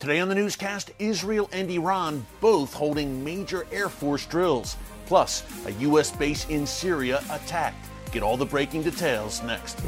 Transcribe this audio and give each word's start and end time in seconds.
Today 0.00 0.20
on 0.20 0.30
the 0.30 0.34
newscast, 0.34 0.92
Israel 0.98 1.50
and 1.52 1.70
Iran 1.70 2.24
both 2.40 2.72
holding 2.72 3.22
major 3.22 3.66
Air 3.70 3.90
Force 3.90 4.24
drills. 4.24 4.78
Plus, 5.04 5.42
a 5.66 5.72
U.S. 5.72 6.10
base 6.10 6.48
in 6.48 6.66
Syria 6.66 7.22
attacked. 7.30 7.84
Get 8.10 8.22
all 8.22 8.38
the 8.38 8.46
breaking 8.46 8.82
details 8.82 9.42
next. 9.42 9.78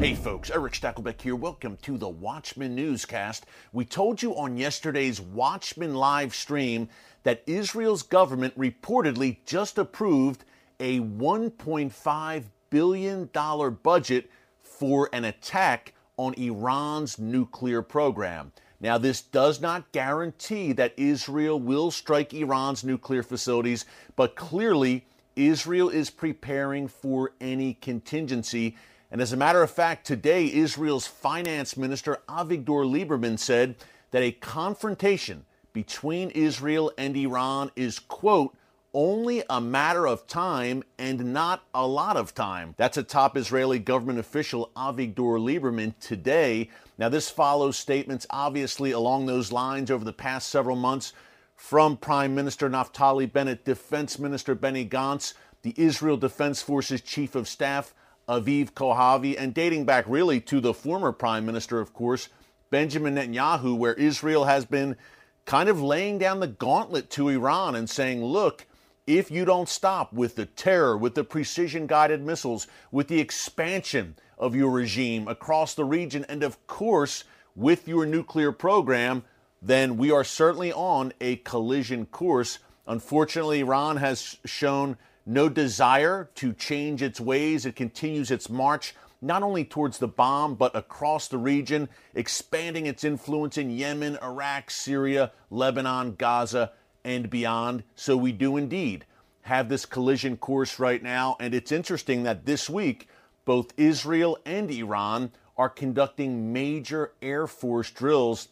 Hey 0.00 0.16
folks, 0.16 0.50
Erick 0.50 0.72
Stakelbeck 0.72 1.20
here. 1.20 1.36
Welcome 1.36 1.78
to 1.82 1.96
the 1.96 2.08
Watchman 2.08 2.74
Newscast. 2.74 3.46
We 3.72 3.84
told 3.84 4.20
you 4.20 4.36
on 4.36 4.56
yesterday's 4.56 5.20
Watchman 5.20 5.94
live 5.94 6.34
stream 6.34 6.88
that 7.22 7.44
Israel's 7.46 8.02
government 8.02 8.58
reportedly 8.58 9.36
just 9.46 9.78
approved 9.78 10.44
a 10.80 10.98
1.5 11.00 12.42
billion 12.76 13.26
dollar 13.32 13.70
budget 13.70 14.28
for 14.62 15.08
an 15.14 15.24
attack 15.24 15.94
on 16.18 16.34
Iran's 16.34 17.18
nuclear 17.18 17.80
program. 17.80 18.52
Now, 18.80 18.98
this 18.98 19.22
does 19.22 19.62
not 19.62 19.90
guarantee 19.92 20.74
that 20.74 20.92
Israel 20.98 21.58
will 21.58 21.90
strike 21.90 22.34
Iran's 22.34 22.84
nuclear 22.84 23.22
facilities, 23.22 23.86
but 24.14 24.36
clearly 24.36 25.06
Israel 25.36 25.88
is 25.88 26.10
preparing 26.10 26.86
for 26.86 27.32
any 27.40 27.72
contingency. 27.72 28.76
And 29.10 29.22
as 29.22 29.32
a 29.32 29.38
matter 29.38 29.62
of 29.62 29.70
fact, 29.70 30.06
today 30.06 30.52
Israel's 30.52 31.06
finance 31.06 31.78
minister 31.78 32.18
Avigdor 32.28 32.84
Lieberman 32.84 33.38
said 33.38 33.76
that 34.10 34.22
a 34.22 34.32
confrontation 34.32 35.46
between 35.72 36.28
Israel 36.32 36.92
and 36.98 37.16
Iran 37.16 37.70
is, 37.74 37.98
quote, 37.98 38.54
only 38.96 39.42
a 39.50 39.60
matter 39.60 40.06
of 40.08 40.26
time 40.26 40.82
and 40.98 41.34
not 41.34 41.62
a 41.74 41.86
lot 41.86 42.16
of 42.16 42.34
time. 42.34 42.74
That's 42.78 42.96
a 42.96 43.02
top 43.02 43.36
Israeli 43.36 43.78
government 43.78 44.18
official, 44.18 44.70
Avigdor 44.74 45.38
Lieberman, 45.38 45.92
today. 46.00 46.70
Now, 46.96 47.10
this 47.10 47.28
follows 47.28 47.76
statements 47.76 48.26
obviously 48.30 48.92
along 48.92 49.26
those 49.26 49.52
lines 49.52 49.90
over 49.90 50.02
the 50.02 50.14
past 50.14 50.48
several 50.48 50.76
months 50.76 51.12
from 51.54 51.98
Prime 51.98 52.34
Minister 52.34 52.70
Naftali 52.70 53.30
Bennett, 53.30 53.66
Defense 53.66 54.18
Minister 54.18 54.54
Benny 54.54 54.88
Gantz, 54.88 55.34
the 55.60 55.74
Israel 55.76 56.16
Defense 56.16 56.62
Forces 56.62 57.02
Chief 57.02 57.34
of 57.34 57.48
Staff, 57.48 57.92
Aviv 58.26 58.72
Kohavi, 58.72 59.36
and 59.38 59.52
dating 59.52 59.84
back 59.84 60.06
really 60.08 60.40
to 60.40 60.58
the 60.58 60.72
former 60.72 61.12
Prime 61.12 61.44
Minister, 61.44 61.80
of 61.80 61.92
course, 61.92 62.30
Benjamin 62.70 63.16
Netanyahu, 63.16 63.76
where 63.76 63.94
Israel 63.94 64.46
has 64.46 64.64
been 64.64 64.96
kind 65.44 65.68
of 65.68 65.82
laying 65.82 66.16
down 66.16 66.40
the 66.40 66.46
gauntlet 66.46 67.10
to 67.10 67.28
Iran 67.28 67.74
and 67.74 67.90
saying, 67.90 68.24
look, 68.24 68.66
if 69.06 69.30
you 69.30 69.44
don't 69.44 69.68
stop 69.68 70.12
with 70.12 70.34
the 70.34 70.46
terror, 70.46 70.96
with 70.96 71.14
the 71.14 71.24
precision 71.24 71.86
guided 71.86 72.22
missiles, 72.22 72.66
with 72.90 73.08
the 73.08 73.20
expansion 73.20 74.16
of 74.38 74.54
your 74.54 74.70
regime 74.70 75.28
across 75.28 75.74
the 75.74 75.84
region, 75.84 76.26
and 76.28 76.42
of 76.42 76.66
course, 76.66 77.24
with 77.54 77.88
your 77.88 78.04
nuclear 78.04 78.52
program, 78.52 79.24
then 79.62 79.96
we 79.96 80.10
are 80.10 80.24
certainly 80.24 80.72
on 80.72 81.12
a 81.20 81.36
collision 81.36 82.06
course. 82.06 82.58
Unfortunately, 82.86 83.60
Iran 83.60 83.96
has 83.96 84.36
shown 84.44 84.96
no 85.24 85.48
desire 85.48 86.30
to 86.36 86.52
change 86.52 87.02
its 87.02 87.20
ways. 87.20 87.64
It 87.64 87.74
continues 87.76 88.30
its 88.30 88.50
march 88.50 88.94
not 89.22 89.42
only 89.42 89.64
towards 89.64 89.98
the 89.98 90.08
bomb, 90.08 90.54
but 90.54 90.76
across 90.76 91.28
the 91.28 91.38
region, 91.38 91.88
expanding 92.14 92.86
its 92.86 93.02
influence 93.02 93.56
in 93.56 93.70
Yemen, 93.70 94.18
Iraq, 94.22 94.70
Syria, 94.70 95.32
Lebanon, 95.50 96.14
Gaza, 96.16 96.72
and 97.06 97.30
beyond. 97.30 97.84
So 97.94 98.16
we 98.16 98.32
do 98.32 98.56
indeed 98.56 99.06
have 99.42 99.68
this 99.68 99.86
collision 99.86 100.36
course 100.36 100.80
right 100.80 101.02
now. 101.02 101.36
And 101.38 101.54
it's 101.54 101.70
interesting 101.70 102.24
that 102.24 102.44
this 102.44 102.68
week, 102.68 103.08
both 103.44 103.72
Israel 103.76 104.36
and 104.44 104.68
Iran 104.70 105.30
are 105.56 105.68
conducting 105.68 106.52
major 106.52 107.12
Air 107.22 107.46
Force 107.46 107.90
drills. 107.92 108.48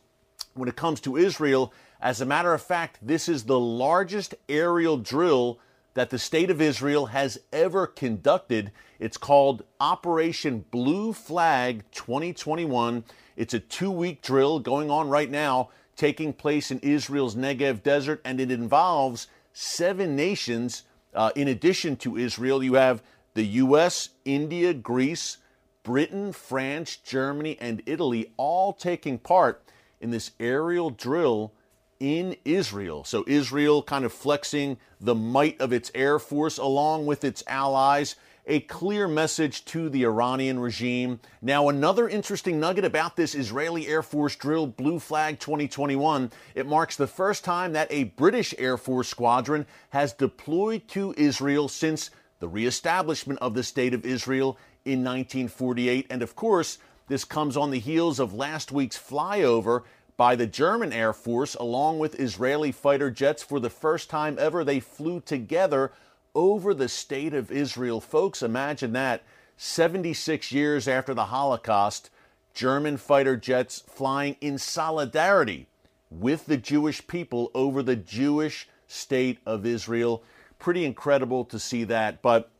When 0.55 0.69
it 0.69 0.77
comes 0.77 1.01
to 1.01 1.17
Israel, 1.17 1.75
as 2.01 2.21
a 2.21 2.27
matter 2.27 2.55
of 2.55 2.63
fact, 2.63 2.99
this 3.03 3.29
is 3.29 3.43
the 3.43 3.59
largest 3.59 4.37
aerial 4.49 4.99
drill 4.99 5.59
that 5.95 6.11
the 6.11 6.19
state 6.19 6.49
of 6.49 6.61
Israel 6.61 7.07
has 7.07 7.41
ever 7.53 7.89
conducted. 7.89 8.71
It's 9.01 9.17
called 9.17 9.65
Operation 9.81 10.65
Blue 10.71 11.13
Flag 11.13 11.83
2021. 11.91 13.03
It's 13.37 13.55
a 13.55 13.59
two 13.59 13.91
week 13.91 14.23
drill 14.23 14.61
going 14.61 14.93
on 14.93 15.09
right 15.09 15.31
now 15.31 15.71
taking 15.97 16.33
place 16.33 16.71
in 16.71 16.79
Israel's 16.81 17.35
Negev 17.35 17.83
desert, 17.83 18.21
and 18.25 18.41
it 18.41 18.51
involves 18.51 19.29
seven 19.53 20.17
nations. 20.17 20.85
Uh, 21.15 21.31
in 21.37 21.49
addition 21.49 21.97
to 21.97 22.17
Israel, 22.17 22.63
you 22.63 22.75
have 22.75 23.03
the 23.35 23.45
U.S., 23.45 24.11
India, 24.25 24.75
Greece, 24.75 25.39
Britain, 25.83 26.33
France, 26.33 26.97
Germany, 26.97 27.57
and 27.61 27.83
Italy 27.87 28.33
all 28.37 28.73
taking 28.73 29.19
part 29.19 29.63
in 30.01 30.11
this 30.11 30.33
aerial 30.41 30.91
drill 30.91 31.53
in 32.01 32.37
Israel. 32.45 33.05
So, 33.05 33.25
Israel 33.27 33.83
kind 33.83 34.05
of 34.05 34.13
flexing 34.13 34.79
the 35.01 35.15
might 35.15 35.61
of 35.61 35.73
its 35.73 35.91
air 35.95 36.19
force 36.19 36.59
along 36.59 37.07
with 37.07 37.25
its 37.25 37.45
allies 37.47 38.17
a 38.47 38.61
clear 38.61 39.09
message 39.09 39.65
to 39.65 39.89
the 39.89 40.05
Iranian 40.05 40.59
regime. 40.59 41.21
Now, 41.41 41.69
another 41.69 42.09
interesting 42.09 42.61
nugget 42.61 42.85
about 42.85 43.17
this 43.17 43.35
Israeli 43.35 43.87
Air 43.87 44.03
Force 44.03 44.37
drill, 44.37 44.67
Blue 44.67 44.99
Flag 44.99 45.39
2021, 45.39 46.31
it 46.55 46.67
marks 46.67 46.97
the 46.97 47.07
first 47.07 47.43
time 47.43 47.73
that 47.73 47.91
a 47.91 48.05
British 48.05 48.55
Air 48.59 48.77
Force 48.77 49.09
squadron 49.09 49.67
has 49.91 50.13
deployed 50.13 50.87
to 50.89 51.15
Israel 51.17 51.69
since 51.69 52.11
the 52.41 52.49
reestablishment 52.49 53.39
of 53.41 53.55
the 53.55 53.63
State 53.63 53.95
of 53.95 54.05
Israel 54.05 54.59
in 54.85 55.03
1948. 55.03 56.07
And 56.11 56.23
of 56.23 56.37
course, 56.37 56.79
this 57.09 57.25
comes 57.25 57.57
on 57.57 57.71
the 57.71 57.79
heels 57.79 58.19
of 58.19 58.35
last 58.35 58.71
week's 58.71 58.99
flyover 58.99 59.85
by 60.17 60.37
the 60.37 60.47
German 60.47 60.93
Air 60.93 61.13
Force 61.15 61.55
along 61.55 61.99
with 61.99 62.21
Israeli 62.21 62.73
fighter 62.73 63.11
jets. 63.11 63.43
For 63.43 63.59
the 63.59 63.71
first 63.71 64.11
time 64.11 64.37
ever, 64.39 64.65
they 64.65 64.81
flew 64.81 65.21
together 65.21 65.93
over 66.35 66.75
the 66.75 66.89
state 66.89 67.35
of 67.35 67.51
Israel. 67.51 68.01
Folks, 68.01 68.43
imagine 68.43 68.93
that 68.93 69.23
76 69.57 70.53
years 70.53 70.89
after 70.89 71.15
the 71.15 71.27
Holocaust, 71.27 72.11
German 72.55 72.97
fighter 72.97 73.37
jets 73.37 73.83
flying 73.87 74.37
in 74.41 74.59
solidarity 74.59 75.67
with 76.11 76.47
the 76.47 76.57
Jewish 76.57 77.07
people 77.07 77.51
over 77.55 77.83
the 77.83 77.97
Jewish 77.97 78.69
state 78.87 79.39
of 79.47 79.67
Israel. 79.67 80.23
Pretty 80.59 80.85
incredible 80.85 81.45
to 81.47 81.59
see 81.59 81.85
that. 81.85 82.23
But 82.23 82.51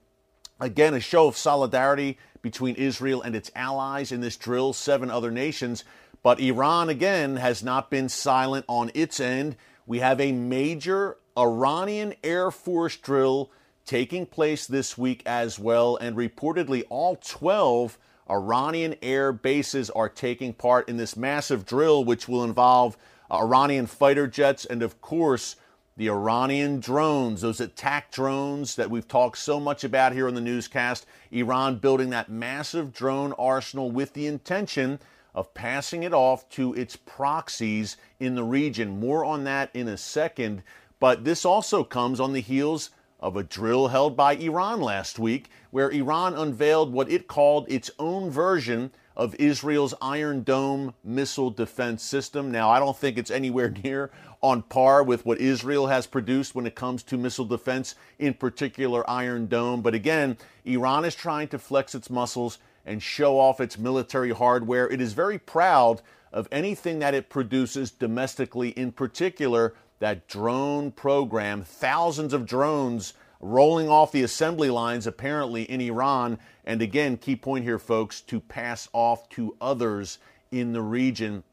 again, 0.61 0.95
a 0.95 1.01
show 1.01 1.29
of 1.29 1.37
solidarity 1.37 2.19
between 2.43 2.75
Israel 2.75 3.23
and 3.23 3.35
its 3.35 3.51
allies 3.55 4.13
in 4.13 4.21
this 4.21 4.37
drill, 4.37 4.73
seven 4.73 5.11
other 5.11 5.31
nations. 5.31 5.85
But 6.23 6.41
Iran, 6.41 6.89
again, 6.89 7.37
has 7.37 7.63
not 7.63 7.91
been 7.91 8.09
silent 8.09 8.65
on 8.69 8.91
its 8.95 9.21
end. 9.21 9.57
We 9.87 10.01
have 10.01 10.21
a 10.21 10.33
major 10.33 11.17
Iranian 11.37 12.15
Air 12.23 12.51
Force 12.51 12.97
drill 12.97 13.51
taking 13.85 14.27
place 14.27 14.67
this 14.67 14.97
week 14.97 15.23
as 15.27 15.59
well, 15.59 15.97
and 15.97 16.17
reportedly 16.17 16.85
all 16.89 17.17
12 17.17 17.99
Iranian 18.31 18.95
air 19.03 19.33
bases 19.33 19.91
are 19.91 20.09
taking 20.09 20.53
part 20.53 20.89
in 20.89 20.97
this 20.97 21.17
massive 21.17 21.67
drill, 21.67 22.05
which 22.05 22.27
will 22.27 22.43
involve 22.45 22.97
uh, 23.31 23.37
Iranian 23.39 23.87
fighter 23.87 24.27
jets 24.27 24.65
and, 24.65 24.83
of 24.83 25.01
course, 25.01 25.57
the 25.97 26.09
Iranian 26.09 26.81
drones, 26.81 27.43
those 27.43 27.61
attack 27.61 28.11
drones 28.11 28.75
that 28.77 28.91
we've 28.91 29.07
talked 29.07 29.39
so 29.39 29.61
much 29.61 29.85
about 29.85 30.13
here 30.13 30.27
on 30.27 30.35
the 30.35 30.41
newscast. 30.41 31.07
Iran 31.31 31.77
building 31.77 32.11
that 32.11 32.29
massive 32.29 32.93
drone 32.93 33.33
arsenal 33.35 33.91
with 33.93 34.13
the 34.13 34.27
intention 34.27 34.99
of 35.35 35.55
passing 35.55 36.03
it 36.03 36.13
off 36.13 36.49
to 36.49 36.75
its 36.75 36.97
proxies 36.97 37.97
in 38.19 38.35
the 38.35 38.43
region. 38.43 38.99
More 38.99 39.25
on 39.25 39.45
that 39.45 39.71
in 39.75 39.87
a 39.87 39.97
second. 39.97 40.63
But 40.99 41.25
this 41.25 41.45
also 41.45 41.85
comes 41.85 42.19
on 42.19 42.33
the 42.33 42.41
heels 42.41 42.91
of 43.25 43.39
a 43.39 43.43
drill 43.43 43.89
held 43.89 44.15
by 44.15 44.35
Iran 44.35 44.83
last 44.83 45.19
week, 45.19 45.49
where 45.71 45.91
Iran 45.91 46.35
unveiled 46.35 46.93
what 46.93 47.11
it 47.11 47.27
called 47.27 47.65
its 47.71 47.91
own 47.99 48.31
version 48.31 48.91
of 49.17 49.35
Israel's 49.37 49.95
Iron 50.03 50.43
Dome 50.43 50.93
missile 51.03 51.51
defense 51.51 52.03
system. 52.03 52.53
Now, 52.53 52.69
I 52.69 52.79
don't 52.79 52.99
think 52.99 53.17
it's 53.17 53.31
anywhere 53.31 53.71
near 53.83 54.11
on 54.43 54.61
par 54.61 55.03
with 55.03 55.25
what 55.25 55.39
Israel 55.39 55.87
has 55.87 56.07
produced 56.07 56.55
when 56.55 56.67
it 56.67 56.75
comes 56.75 57.03
to 57.05 57.17
missile 57.17 57.47
defense, 57.47 57.95
in 58.19 58.35
particular 58.35 59.09
Iron 59.09 59.47
Dome. 59.47 59.81
But 59.81 59.95
again, 59.95 60.37
Iran 60.67 61.07
is 61.07 61.15
trying 61.15 61.49
to 61.49 61.59
flex 61.59 61.95
its 61.95 62.11
muscles 62.11 62.59
and 62.85 63.03
show 63.03 63.41
off 63.41 63.59
its 63.59 63.79
military 63.79 64.33
hardware. 64.33 64.87
It 64.87 65.01
is 65.01 65.15
very 65.15 65.39
proud 65.39 66.03
of 66.31 66.47
anything 66.53 66.99
that 66.99 67.15
it 67.15 67.31
produces 67.31 67.91
domestically, 67.91 68.71
in 68.71 68.93
particular 68.93 69.73
that 69.99 70.29
drone 70.29 70.91
program, 70.91 71.63
thousands 71.63 72.33
of 72.33 72.47
drones 72.47 73.15
rolling 73.41 73.89
off 73.89 74.13
the 74.13 74.23
assembly 74.23 74.71
lines 74.71 75.07
apparently 75.07 75.63
in 75.65 75.81
Iran. 75.81 76.39
And 76.65 76.81
again, 76.81 77.17
key 77.17 77.37
point 77.37 77.65
here, 77.65 77.79
folks, 77.79 78.21
to 78.23 78.41
pass 78.41 78.89
off 78.93 79.29
to 79.31 79.57
others 79.61 80.19
in 80.51 80.73
the 80.73 80.83
region. 80.83 81.45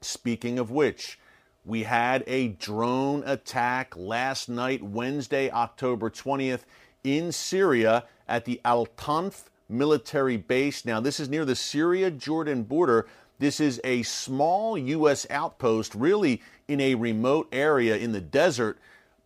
Speaking 0.00 0.58
of 0.58 0.70
which, 0.70 1.18
we 1.64 1.84
had 1.84 2.24
a 2.26 2.48
drone 2.48 3.22
attack 3.26 3.96
last 3.96 4.48
night, 4.48 4.82
Wednesday, 4.82 5.50
October 5.50 6.10
20th, 6.10 6.62
in 7.04 7.32
Syria 7.32 8.04
at 8.26 8.44
the 8.44 8.60
Al 8.64 8.86
Tanf 8.86 9.44
military 9.68 10.36
base. 10.36 10.84
Now, 10.84 11.00
this 11.00 11.20
is 11.20 11.28
near 11.28 11.44
the 11.44 11.54
Syria 11.54 12.10
Jordan 12.10 12.64
border. 12.64 13.06
This 13.38 13.60
is 13.60 13.80
a 13.84 14.02
small 14.02 14.76
U.S. 14.76 15.26
outpost, 15.30 15.94
really 15.94 16.42
in 16.70 16.80
a 16.80 16.94
remote 16.94 17.48
area 17.52 17.96
in 17.96 18.12
the 18.12 18.20
desert. 18.20 18.78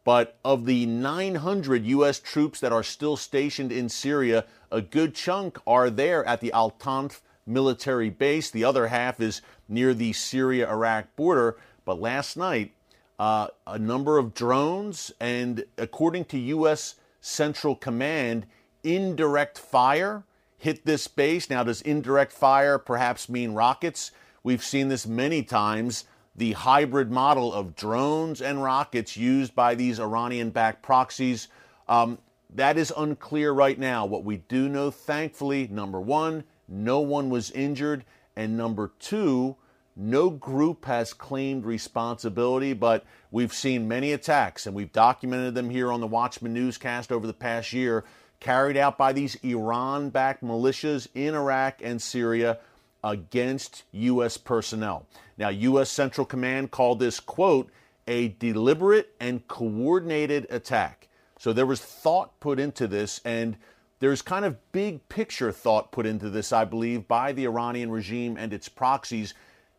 But 0.05 0.37
of 0.45 0.67
the 0.67 0.85
900 0.87 1.85
U.S. 1.87 2.21
troops 2.21 2.61
that 2.61 2.73
are 2.73 2.83
still 2.83 3.17
stationed 3.17 3.73
in 3.73 3.89
Syria, 3.89 4.45
a 4.71 4.83
good 4.83 5.15
chunk 5.15 5.59
are 5.67 5.89
there 5.89 6.25
at 6.27 6.41
the 6.41 6.53
Al 6.53 6.73
Tanf 6.73 7.21
military 7.47 8.11
base. 8.11 8.51
The 8.51 8.65
other 8.65 8.89
half 8.89 9.21
is 9.21 9.41
near 9.69 9.95
the 9.95 10.13
Syria 10.13 10.71
Iraq 10.71 11.15
border. 11.17 11.57
But 11.85 12.01
last 12.01 12.37
night, 12.37 12.73
uh, 13.19 13.49
a 13.67 13.79
number 13.79 14.19
of 14.19 14.35
drones, 14.35 15.13
and 15.21 15.65
according 15.79 16.27
to 16.27 16.39
U.S. 16.39 16.97
Central 17.21 17.75
Command, 17.75 18.47
indirect 18.83 19.59
fire 19.59 20.25
hit 20.59 20.85
this 20.87 21.09
base. 21.09 21.51
Now, 21.51 21.63
does 21.63 21.83
indirect 21.83 22.33
fire 22.33 22.79
perhaps 22.79 23.29
mean 23.29 23.53
rockets? 23.53 24.11
We've 24.43 24.65
seen 24.65 24.89
this 24.89 25.07
many 25.07 25.43
times. 25.43 26.05
The 26.37 26.53
hybrid 26.53 27.11
model 27.11 27.53
of 27.53 27.77
drones 27.77 28.43
and 28.43 28.63
rockets 28.63 29.17
used 29.17 29.55
by 29.55 29.75
these 29.75 30.01
Iranian 30.01 30.51
backed 30.51 30.83
proxies. 30.83 31.49
Um, 31.89 32.19
that 32.55 32.77
is 32.77 32.93
unclear 32.97 33.53
right 33.53 33.79
now. 33.79 34.07
What 34.07 34.25
we 34.25 34.39
do 34.39 34.69
know, 34.69 34.91
thankfully, 34.91 35.69
number 35.71 36.01
one, 36.01 36.45
no 36.69 37.01
one 37.01 37.31
was 37.31 37.51
injured. 37.51 38.05
And 38.37 38.57
number 38.57 38.93
two, 38.99 39.57
no 39.97 40.29
group 40.29 40.87
has 40.87 41.13
claimed 41.13 41.65
responsibility, 41.65 42.73
but 42.73 43.05
we've 43.31 43.53
seen 43.53 43.87
many 43.87 44.13
attacks 44.13 44.67
and 44.67 44.75
we've 44.75 44.93
documented 44.93 45.55
them 45.55 45.71
here 45.71 45.93
on 45.93 46.01
the 46.01 46.07
Watchman 46.07 46.53
newscast 46.53 47.13
over 47.13 47.27
the 47.27 47.33
past 47.33 47.73
year, 47.73 48.05
carried 48.41 48.77
out 48.77 48.99
by 48.99 49.13
these 49.13 49.37
Iran 49.45 50.11
backed 50.11 50.43
militias 50.43 51.07
in 51.15 51.35
Iraq 51.35 51.81
and 51.83 52.03
Syria 52.03 52.59
against 53.05 53.85
U.S. 53.93 54.37
personnel. 54.37 55.07
Now, 55.39 55.51
U.S. 55.51 55.91
Central 55.91 56.25
Command 56.25 56.73
called 56.73 56.99
this, 56.99 57.21
quote, 57.21 57.71
a 58.09 58.29
deliberate 58.29 59.15
and 59.21 59.47
coordinated 59.47 60.47
attack. 60.51 61.09
So 61.39 61.53
there 61.53 61.67
was 61.67 61.81
thought 61.81 62.41
put 62.41 62.59
into 62.59 62.89
this, 62.89 63.21
and 63.25 63.57
there's 64.01 64.23
kind 64.23 64.45
of 64.45 64.73
big 64.73 65.09
picture 65.09 65.53
thought 65.53 65.93
put 65.93 66.07
into 66.07 66.31
this, 66.31 66.53
I 66.53 66.65
believe, 66.65 67.07
by 67.07 67.33
the 67.33 67.45
Iranian 67.45 67.91
regime 67.91 68.37
and 68.37 68.53
its 68.53 68.69
proxies 68.69 69.35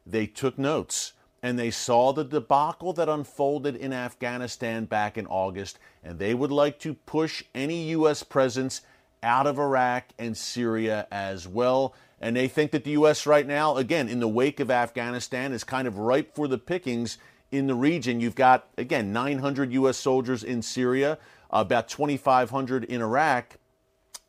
they 0.06 0.28
took 0.28 0.57
notes 0.57 1.13
and 1.45 1.60
they 1.60 1.69
saw 1.69 2.12
the 2.12 2.24
debacle 2.24 2.92
that 2.94 3.07
unfolded 3.07 3.75
in 3.75 3.94
Afghanistan 3.94 4.86
back 4.86 5.16
in 5.16 5.28
August, 5.28 5.78
and 6.04 6.18
they 6.18 6.33
would 6.33 6.51
like 6.51 6.80
to 6.80 6.95
push 6.95 7.44
any 7.54 7.89
U.S. 7.89 8.24
presence 8.24 8.81
out 9.21 9.45
of 9.45 9.60
Iraq 9.60 10.06
and 10.18 10.36
Syria 10.36 11.07
as 11.12 11.48
well. 11.48 11.94
And 12.20 12.36
they 12.36 12.48
think 12.48 12.72
that 12.72 12.84
the 12.84 12.92
U.S. 12.92 13.26
right 13.26 13.46
now, 13.46 13.76
again, 13.78 14.08
in 14.08 14.20
the 14.20 14.28
wake 14.28 14.60
of 14.60 14.72
Afghanistan, 14.72 15.52
is 15.52 15.64
kind 15.64 15.88
of 15.88 15.98
ripe 15.98 16.34
for 16.34 16.48
the 16.48 16.58
pickings 16.58 17.18
in 17.52 17.68
the 17.68 17.76
region. 17.76 18.20
You've 18.20 18.36
got, 18.36 18.68
again, 18.78 19.12
900 19.12 19.74
U.S. 19.74 19.98
soldiers 19.98 20.44
in 20.44 20.62
Syria, 20.62 21.18
about 21.50 21.88
2,500 21.88 22.86
in 22.86 23.02
Iraq, 23.02 23.58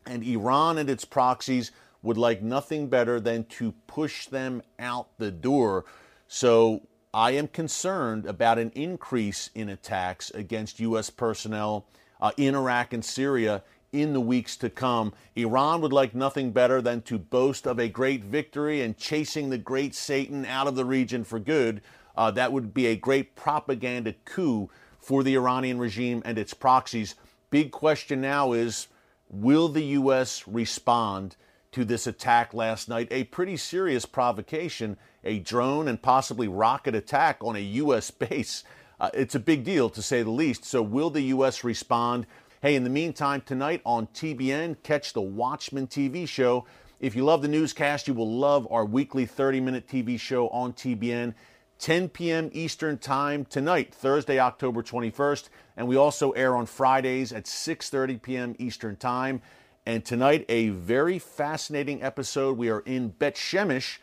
and 0.07 0.23
Iran 0.23 0.79
and 0.79 0.91
its 0.91 1.05
proxies 1.05 1.73
would 2.03 2.17
like 2.17 2.43
nothing 2.43 2.89
better 2.89 3.19
than 3.19 3.45
to 3.45 3.73
push 3.87 4.27
them 4.27 4.63
out 4.79 5.09
the 5.19 5.31
door. 5.31 5.85
So 6.29 6.83
I 7.13 7.33
am 7.33 7.49
concerned 7.49 8.27
about 8.27 8.59
an 8.59 8.71
increase 8.75 9.51
in 9.55 9.69
attacks 9.69 10.31
against 10.31 10.81
U.S. 10.81 11.11
personnel 11.11 11.87
uh, 12.21 12.33
in 12.37 12.55
Iraq 12.55 12.93
and 12.93 13.05
Syria 13.05 13.63
in 14.01 14.13
the 14.13 14.21
weeks 14.21 14.57
to 14.59 14.71
come. 14.71 15.13
Iran 15.35 15.81
would 15.81 15.93
like 15.93 16.15
nothing 16.15 16.53
better 16.53 16.81
than 16.81 17.03
to 17.03 17.19
boast 17.19 17.67
of 17.67 17.79
a 17.79 17.89
great 17.89 18.25
victory 18.25 18.83
and 18.83 18.97
chasing 18.97 19.51
the 19.51 19.59
great 19.59 19.95
Satan 19.95 20.45
out 20.45 20.67
of 20.67 20.77
the 20.77 20.85
region 20.85 21.25
for 21.25 21.39
good. 21.39 21.81
Uh, 22.17 22.31
that 22.31 22.53
would 22.53 22.73
be 22.73 22.87
a 22.87 22.97
great 22.97 23.37
propaganda 23.37 24.15
coup 24.25 24.71
for 24.99 25.23
the 25.23 25.35
Iranian 25.35 25.79
regime 25.79 26.23
and 26.25 26.39
its 26.39 26.55
proxies. 26.55 27.15
Big 27.51 27.71
question 27.71 28.21
now 28.21 28.53
is 28.53 28.89
will 29.29 29.69
the 29.69 29.85
U.S. 29.85 30.47
respond? 30.47 31.37
to 31.77 31.85
this 31.85 32.07
attack 32.07 32.55
last 32.55 32.89
night, 32.89 33.07
a 33.11 33.25
pretty 33.25 33.55
serious 33.55 34.07
provocation, 34.07 34.97
a 35.23 35.41
drone 35.41 35.89
and 35.89 36.01
possibly 36.01 36.49
rocket 36.49 36.95
attack 36.95 37.37
on 37.43 37.55
a 37.55 37.59
U.S. 37.61 38.11
base. 38.11 38.65
Uh, 38.99 39.11
it's 39.13 39.35
a 39.35 39.39
big 39.39 39.63
deal, 39.63 39.91
to 39.91 40.01
say 40.01 40.23
the 40.23 40.31
least. 40.31 40.65
So, 40.65 40.81
will 40.81 41.11
the 41.11 41.21
U.S. 41.25 41.65
respond? 41.65 42.27
Hey, 42.63 42.75
in 42.75 42.85
the 42.85 42.91
meantime, 42.91 43.43
tonight 43.43 43.83
on 43.85 44.07
TBN, 44.07 44.83
catch 44.83 45.13
the 45.13 45.21
Watchman 45.21 45.87
TV 45.89 46.27
show. 46.27 46.65
If 47.01 47.15
you 47.15 47.23
love 47.23 47.43
the 47.43 47.49
newscast, 47.49 48.09
you 48.09 48.15
will 48.15 48.33
love 48.33 48.67
our 48.71 48.87
weekly 48.87 49.27
30 49.27 49.61
minute 49.61 49.87
TV 49.87 50.19
show 50.19 50.49
on 50.49 50.73
TBN. 50.73 51.35
10 51.79 52.09
p.m. 52.09 52.49
Eastern 52.55 52.97
Time 52.97 53.45
tonight, 53.45 53.95
Thursday, 53.95 54.41
October 54.41 54.83
21st, 54.83 55.51
and 55.77 55.87
we 55.87 55.97
also 55.97 56.31
air 56.31 56.57
on 56.57 56.65
Fridays 56.65 57.31
at 57.31 57.45
6:30 57.45 58.23
p.m. 58.23 58.57
Eastern 58.59 58.97
Time. 58.97 59.43
And 59.85 60.03
tonight, 60.03 60.47
a 60.49 60.71
very 60.71 61.19
fascinating 61.19 62.03
episode. 62.03 62.57
We 62.57 62.71
are 62.71 62.81
in 62.81 63.09
Bet 63.11 63.35
Shemesh 63.35 63.99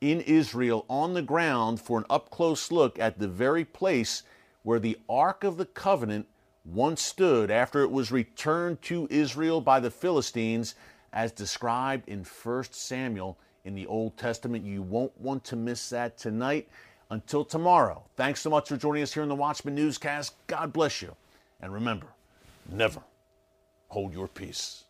in 0.00 0.22
Israel 0.22 0.86
on 0.88 1.12
the 1.12 1.20
ground 1.20 1.82
for 1.82 1.98
an 1.98 2.06
up 2.08 2.30
close 2.30 2.72
look 2.72 2.98
at 2.98 3.18
the 3.18 3.28
very 3.28 3.66
place 3.66 4.22
where 4.62 4.78
the 4.78 4.96
Ark 5.06 5.44
of 5.44 5.58
the 5.58 5.66
Covenant 5.66 6.28
once 6.64 7.02
stood 7.02 7.50
after 7.50 7.82
it 7.82 7.90
was 7.90 8.12
returned 8.12 8.80
to 8.82 9.06
Israel 9.10 9.60
by 9.60 9.80
the 9.80 9.90
Philistines, 9.90 10.74
as 11.12 11.32
described 11.32 12.08
in 12.08 12.24
1 12.24 12.64
Samuel 12.70 13.38
in 13.64 13.74
the 13.74 13.86
Old 13.86 14.16
Testament. 14.16 14.64
You 14.64 14.82
won't 14.82 15.18
want 15.20 15.44
to 15.44 15.56
miss 15.56 15.88
that 15.90 16.18
tonight. 16.18 16.68
Until 17.10 17.44
tomorrow, 17.44 18.04
thanks 18.16 18.40
so 18.40 18.50
much 18.50 18.68
for 18.68 18.76
joining 18.76 19.02
us 19.02 19.12
here 19.12 19.24
in 19.24 19.28
the 19.28 19.34
Watchman 19.34 19.74
Newscast. 19.74 20.34
God 20.46 20.72
bless 20.72 21.02
you. 21.02 21.16
And 21.60 21.72
remember, 21.72 22.06
never 22.70 23.00
hold 23.88 24.14
your 24.14 24.28
peace. 24.28 24.84